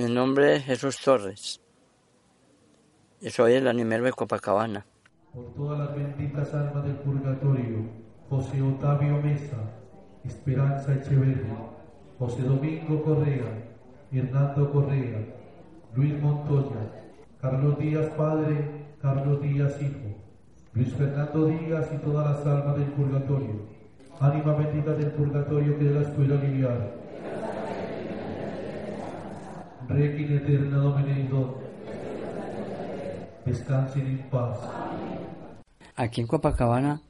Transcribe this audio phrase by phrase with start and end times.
[0.00, 1.60] Mi nombre es Jesús Torres
[3.20, 4.86] y soy el animero de Copacabana.
[5.34, 7.84] Por todas las benditas almas del purgatorio,
[8.30, 9.58] José Otavio Mesa,
[10.24, 11.52] Esperanza Echeverri,
[12.18, 13.44] José Domingo Correa,
[14.10, 15.18] Hernando Correa,
[15.94, 16.80] Luis Montoya,
[17.42, 20.16] Carlos Díaz Padre, Carlos Díaz Hijo,
[20.72, 23.66] Luis Fernando Díaz y todas las almas del purgatorio.
[24.18, 26.99] Ánima bendita del purgatorio que de la escuela aliviar
[29.90, 31.28] Domine
[33.44, 34.58] Descansen en paz.
[35.96, 37.02] Aquí en Copacabana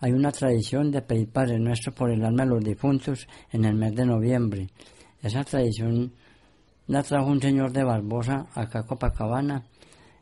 [0.00, 3.74] hay una tradición de pedir Padre Nuestro por el alma de los difuntos en el
[3.74, 4.68] mes de noviembre.
[5.22, 6.12] Esa tradición
[6.88, 9.64] la trajo un señor de Barbosa acá a Copacabana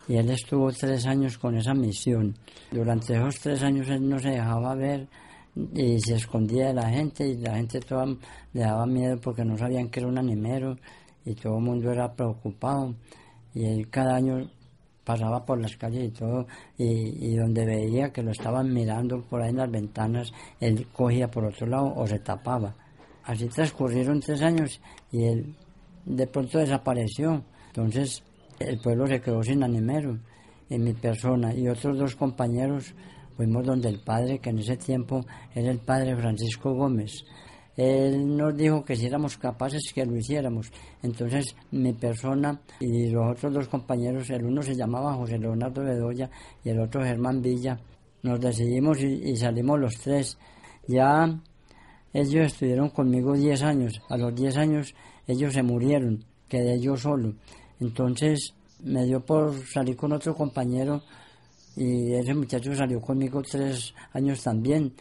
[0.06, 2.36] y él estuvo tres años con esa misión.
[2.70, 5.08] Durante esos tres años él no se dejaba ver
[5.74, 9.58] y se escondía de la gente y la gente toda le daba miedo porque no
[9.58, 10.76] sabían que era un animero
[11.24, 12.94] y todo el mundo era preocupado
[13.54, 14.48] y él cada año
[15.04, 16.46] pasaba por las calles y todo
[16.78, 21.44] y, donde veía que lo estaban mirando por ahí en las ventanas él cogía por
[21.44, 22.74] otro lado o se tapaba.
[23.24, 24.80] Así transcurrieron tres años
[25.12, 25.54] y él
[26.04, 27.42] de pronto desapareció.
[27.68, 28.22] Entonces
[28.58, 30.18] el pueblo se quedó sin animero
[30.68, 32.94] y mi persona y otros dos compañeros
[33.36, 35.24] fuimos donde el padre que en ese tiempo
[35.54, 37.24] era el padre Francisco Gómez
[37.76, 40.70] él nos dijo que si éramos capaces que lo hiciéramos.
[41.02, 46.30] Entonces mi persona y los otros dos compañeros, el uno se llamaba José Leonardo Bedoya
[46.64, 47.78] y el otro Germán Villa,
[48.22, 50.38] nos decidimos y, salimos los tres.
[50.86, 51.40] Ya
[52.12, 54.00] ellos estuvieron conmigo 10 años.
[54.08, 54.94] A los 10 años
[55.26, 57.34] ellos se murieron, quedé yo solo.
[57.80, 61.02] Entonces me dio por salir con otro compañero
[61.76, 64.94] y ese muchacho salió conmigo tres años también.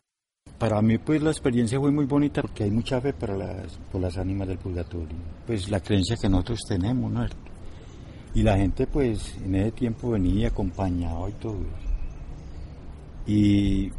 [0.63, 3.99] Para mí pues la experiencia fue muy bonita porque hay mucha fe para las, por
[3.99, 5.17] las ánimas del purgatorio.
[5.45, 7.25] Pues la creencia que nosotros tenemos, ¿no?
[8.33, 11.59] Y la gente pues en ese tiempo venía acompañado y todo.
[13.27, 13.91] Y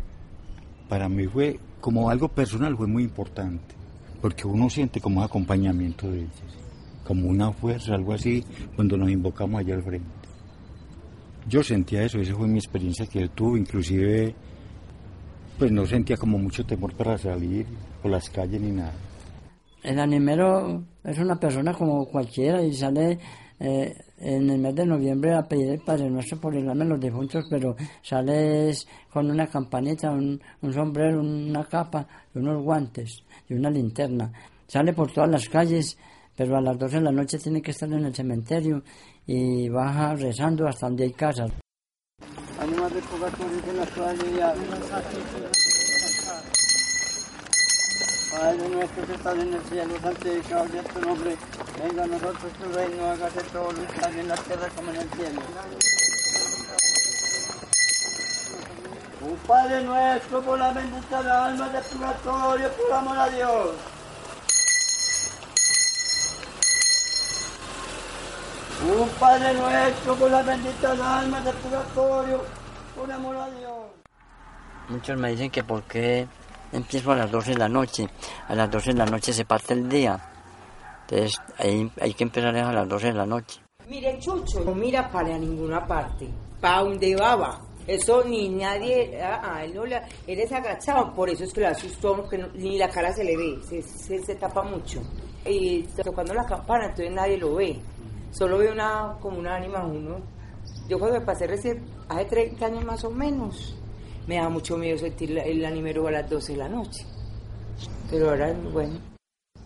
[0.88, 3.74] para mí fue como algo personal, fue muy importante.
[4.22, 6.58] Porque uno siente como acompañamiento de ellos,
[7.06, 8.42] como una fuerza, algo así,
[8.74, 10.08] cuando nos invocamos allá al frente.
[11.46, 14.34] Yo sentía eso, esa fue mi experiencia que yo tuve, inclusive
[15.58, 17.66] pues no sentía como mucho temor para salir
[18.02, 18.92] por las calles ni nada.
[19.82, 23.18] El animero es una persona como cualquiera y sale
[23.60, 26.90] eh, en el mes de noviembre a pedir el Padre Nuestro por el alma de
[26.90, 28.72] los difuntos, pero sale
[29.12, 30.40] con una campanita, un,
[30.72, 34.32] sombrero, una capa, unos guantes y una linterna.
[34.66, 35.96] Sale por todas las calles,
[36.36, 38.82] pero a las 12 de la noche tiene que estar en el cementerio
[39.26, 41.63] y baja rezando hasta donde hay casas.
[48.30, 51.36] Padre nuestro que estás en el cielo, santificado sea tu nombre.
[51.82, 55.10] Venga a nosotros tu reino, hágase todo lo que en la tierra como en el
[55.10, 55.40] cielo.
[59.20, 63.70] Un Padre nuestro, por la bendita alma de purgatorio, por amor a Dios.
[68.98, 72.63] Un Padre nuestro, por la bendita alma de purgatorio,
[73.02, 73.72] amor a Dios.
[74.88, 76.26] Muchos me dicen que por qué
[76.72, 78.08] empiezo a las 12 de la noche.
[78.48, 80.18] A las 12 de la noche se parte el día.
[81.02, 83.60] Entonces hay, hay que empezar a las 12 de la noche.
[83.88, 86.28] Mire, Chucho, no mira para ninguna parte.
[86.60, 91.44] ¿Para donde va, Eso ni nadie, ah, ah, él, no él es agachado, por eso
[91.44, 95.02] es que le asustó, que ni la cara se le ve, se, se, tapa mucho.
[95.44, 97.78] Y tocando la campana, entonces nadie lo ve.
[98.30, 100.34] Solo ve una, como una ánima uno
[100.88, 103.74] yo cuando me pasé recién, hace 30 años más o menos,
[104.26, 107.04] me da mucho miedo sentir el animero a las 12 de la noche.
[108.10, 108.94] Pero ahora bueno.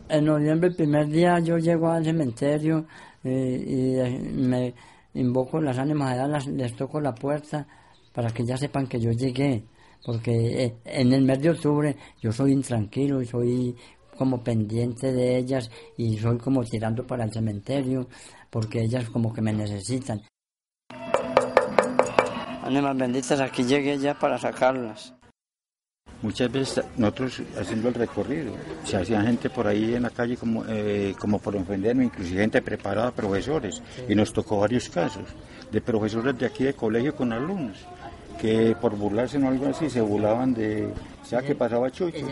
[0.08, 2.86] En noviembre, el primer día, yo llego al cementerio
[3.24, 4.74] eh, y eh, me
[5.14, 7.66] invoco las ánimas de les toco la puerta
[8.12, 9.64] para que ya sepan que yo llegué.
[10.04, 13.76] porque eh, en el mes de octubre yo soy intranquilo y soy
[14.16, 18.08] como pendiente de ellas y soy como tirando para el cementerio
[18.50, 20.22] porque ellas como que me necesitan.
[22.68, 25.14] Ánimas benditas, aquí llegué ya para sacarlas.
[26.20, 28.52] Muchas veces nosotros haciendo el recorrido,
[28.84, 32.60] se hacía gente por ahí en la calle como, eh, como por ofenderme, inclusive gente
[32.60, 35.24] preparada, profesores, y nos tocó varios casos
[35.72, 37.86] de profesores de aquí de colegio con alumnos
[38.38, 40.92] que por burlarse o algo así se burlaban de,
[41.30, 42.26] ya que pasaba Chucho.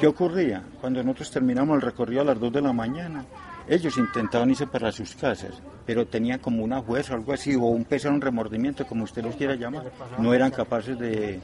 [0.00, 0.62] ¿Qué ocurría?
[0.80, 3.26] Cuando nosotros terminamos el recorrido a las 2 de la mañana,
[3.68, 5.54] ellos intentaban irse para sus casas,
[5.86, 9.22] pero tenían como una fuerza o algo así, o un peso, un remordimiento, como usted
[9.22, 9.90] los quiera llamar.
[10.18, 11.40] No eran capaces de,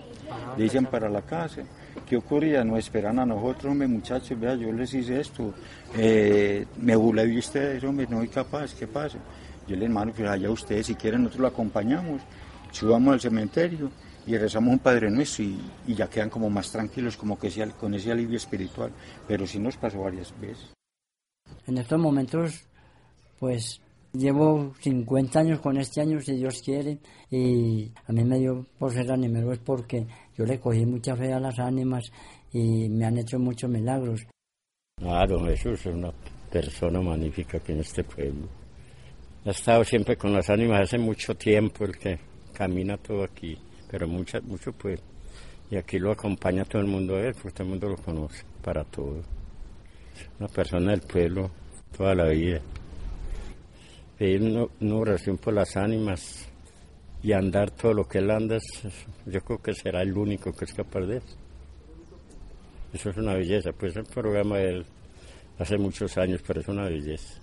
[0.56, 1.62] de irse para la casa.
[2.06, 2.64] ¿Qué ocurría?
[2.64, 5.52] No esperan a nosotros, hombre, muchachos, vea, yo les hice esto,
[5.96, 9.18] eh, me burlé de ustedes, hombre, no soy capaz, ¿qué pasa?
[9.66, 12.22] Yo les mando, pues allá ustedes, si quieren, nosotros lo acompañamos,
[12.70, 13.90] subamos al cementerio
[14.26, 17.68] y rezamos un Padre Nuestro y, y ya quedan como más tranquilos, como que sea,
[17.70, 18.90] con ese alivio espiritual,
[19.26, 20.77] pero sí nos pasó varias veces.
[21.66, 22.66] En estos momentos,
[23.38, 23.80] pues
[24.12, 26.98] llevo 50 años con este año, si Dios quiere,
[27.30, 30.06] y a mí me dio por ser animero es porque
[30.36, 32.10] yo le cogí mucha fe a las ánimas
[32.52, 34.26] y me han hecho muchos milagros.
[34.96, 36.12] Claro, Jesús es una
[36.50, 38.48] persona magnífica aquí en este pueblo.
[39.44, 42.18] Ha estado siempre con las ánimas hace mucho tiempo, el que
[42.52, 43.56] camina todo aquí,
[43.90, 45.00] pero mucho, mucho pues.
[45.70, 48.84] Y aquí lo acompaña todo el mundo él, porque todo el mundo lo conoce para
[48.84, 49.22] todo.
[50.38, 51.50] Una persona del pueblo
[51.96, 52.60] toda la vida.
[54.18, 54.42] Pedir
[54.80, 56.48] una, oración por las ánimas
[57.22, 58.58] y andar todo lo que él anda,
[59.26, 61.36] yo creo que será el único que es capaz de eso.
[62.92, 64.86] Eso es una belleza, pues el programa de él
[65.58, 67.40] hace muchos años, pero es una belleza.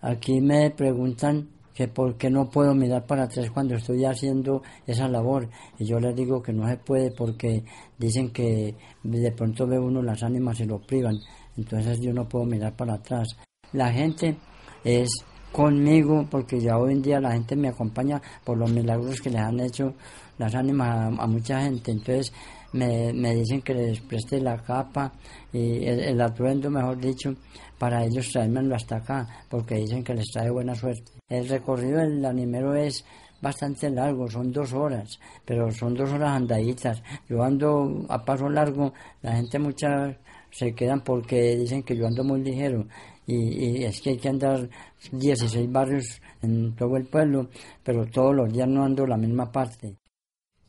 [0.00, 5.08] Aquí me preguntan que por qué no puedo mirar para atrás cuando estoy haciendo esa
[5.08, 5.48] labor.
[5.78, 7.64] Y yo les digo que no se puede porque
[7.98, 11.18] dicen que de pronto ve uno las ánimas y lo privan.
[11.56, 13.36] Entonces yo no puedo mirar para atrás.
[13.72, 14.36] La gente
[14.84, 15.08] es
[15.50, 19.40] conmigo porque ya hoy en día la gente me acompaña por los milagros que les
[19.40, 19.94] han hecho
[20.38, 21.92] las ánimas a, mucha gente.
[21.92, 22.32] Entonces
[22.72, 25.12] me, me dicen que les preste la capa
[25.52, 27.34] y el, el atuendo, mejor dicho,
[27.78, 31.12] para ellos traérmelo hasta acá, porque dicen que les trae buena suerte.
[31.28, 33.04] El recorrido del animero es
[33.40, 37.02] bastante largo, son dos horas, pero son dos horas andaditas.
[37.28, 38.92] Yo ando a paso largo,
[39.22, 40.16] la gente muchas
[40.50, 42.86] se quedan porque dicen que yo ando muy ligero
[43.26, 44.68] y, y es que hay que andar
[45.12, 47.48] 16 barrios en todo el pueblo,
[47.82, 49.96] pero todos los días no ando la misma parte.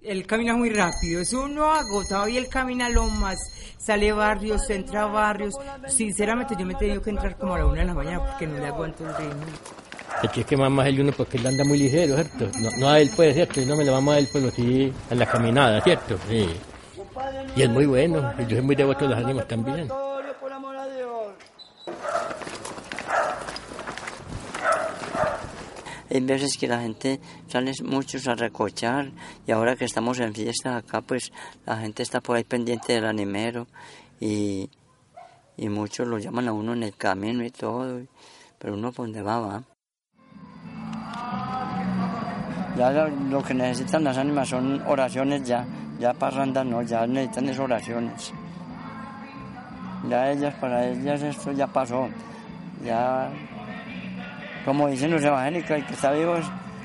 [0.06, 3.38] Él camina muy rápido, es uno agotado y él camina lo más,
[3.78, 5.56] sale barrios, entra barrios.
[5.88, 8.46] Sinceramente yo me he tenido que entrar como a la una de la mañana porque
[8.46, 9.46] no le aguanto el ritmo.
[10.22, 12.48] El que es que más el uno porque él anda muy ligero, ¿cierto?
[12.60, 13.62] No, no a él pues, ¿cierto?
[13.62, 16.18] Y no me lo vamos a él pues así a la caminada, ¿cierto?
[16.30, 16.50] Sí.
[17.56, 19.88] Y es muy bueno, yo soy muy devoto de los ánimos también.
[26.16, 27.20] Hay veces que la gente
[27.50, 29.12] sale muchos a recochar
[29.46, 31.34] y ahora que estamos en fiesta acá, pues
[31.66, 33.68] la gente está por ahí pendiente del animero
[34.22, 34.70] y,
[35.58, 38.00] y muchos lo llaman a uno en el camino y todo,
[38.58, 39.64] pero uno por donde va, va.
[42.78, 45.68] Ya lo, que necesitan las ánimas son oraciones ya,
[46.00, 48.34] ya parranda no, ya necesitan es oraciones.
[50.10, 52.08] Ya ellas, para ellas esto ya pasó,
[52.86, 53.30] ya
[54.66, 56.36] como dicen los evangélicos, el que está vivo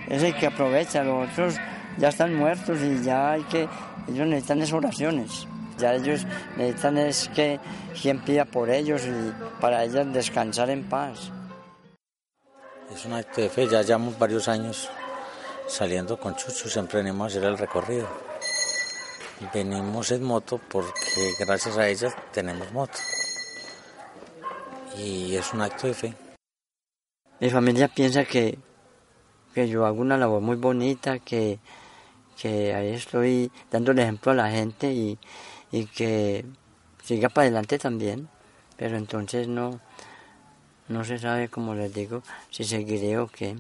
[0.09, 1.57] es, el que aprovecha, los otros
[1.97, 3.67] ya están muertos y ya hay que,
[4.07, 7.59] ellos necesitan es oraciones, ya ellos necesitan es que
[8.01, 11.33] quien pida por ellos y para ellas descansar en paz.
[12.95, 14.91] Es un acto de fe, ya llevamos varios años
[15.67, 18.09] saliendo con Chucho, siempre venimos a hacer el recorrido.
[19.55, 22.99] Venimos en moto porque gracias a ella tenemos moto.
[24.99, 26.15] Y es un acto de fe.
[27.41, 28.59] Mi familia piensa que,
[29.55, 31.59] que yo hago una labor muy bonita, que,
[32.41, 35.19] que ahí estoy dando el ejemplo a la gente y,
[35.73, 36.45] y que
[37.03, 38.29] siga para adelante también.
[38.77, 39.81] Pero entonces no,
[40.89, 43.57] no se sabe, como les digo, si seguiré o qué.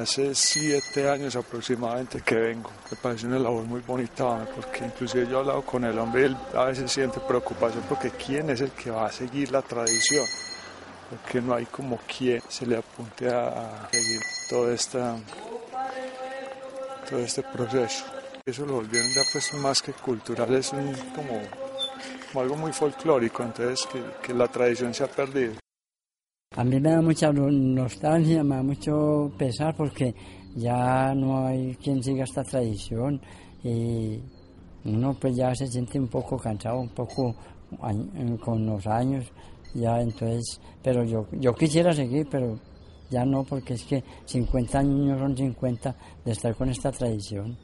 [0.00, 2.70] Hace siete años aproximadamente que vengo.
[2.90, 6.24] Me parece una labor muy bonita, porque inclusive yo he hablado con el hombre y
[6.26, 10.24] él a veces siente preocupación porque quién es el que va a seguir la tradición.
[11.12, 15.16] Porque no hay como quien se le apunte a seguir todo, esta,
[17.08, 18.04] todo este proceso.
[18.46, 23.86] Eso lo volvieron ya pues más que cultural, es un- como, algo muy folclórico, entonces
[23.92, 25.52] que, que la tradición se ha perdido.
[26.56, 30.14] A mí me da mucha no- nostalgia, me da mucho pesar porque
[30.56, 33.20] ya no hay quien siga esta tradición
[33.62, 34.18] y
[34.84, 37.34] uno pues ya se siente un poco cansado, un poco
[38.44, 39.24] con los años,
[39.74, 42.58] ya entonces, pero yo, yo quisiera seguir, pero
[43.10, 47.56] ya no, porque es que 50 años son 50 de estar con esta tradición.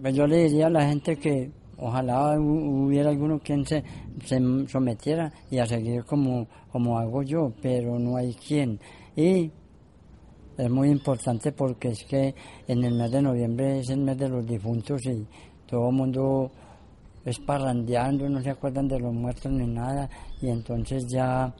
[0.00, 3.82] Pues yo le diría a la gente que ojalá hubiera alguno quien se,
[4.24, 4.38] se
[4.68, 8.78] sometiera y a seguir como, como hago yo, pero no hay quien.
[9.16, 9.50] Y
[10.56, 12.34] es muy importante porque es que
[12.68, 15.26] en el mes de noviembre es el mes de los difuntos y
[15.66, 16.50] todo el mundo
[17.24, 20.08] es parrandeando, no se acuerdan de los muertos ni nada
[20.40, 21.52] y entonces ya,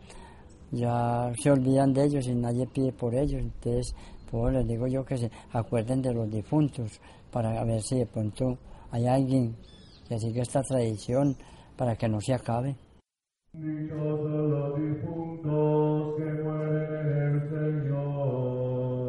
[0.70, 3.40] ya se olvidan de ellos y nadie pide por ellos.
[3.40, 3.94] Entonces,
[4.30, 8.58] pues les digo yo que se acuerden de los difuntos para ver si de pronto
[8.90, 9.56] hay alguien
[10.08, 11.36] que sigue esta tradición
[11.76, 12.76] para que no se acabe.
[13.54, 19.03] Dichosos los difuntos que mueren en el Señor.